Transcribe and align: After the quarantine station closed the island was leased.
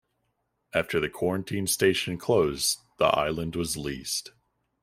After 0.73 0.99
the 0.99 1.09
quarantine 1.09 1.67
station 1.67 2.17
closed 2.17 2.79
the 2.97 3.05
island 3.15 3.55
was 3.55 3.77
leased. 3.77 4.31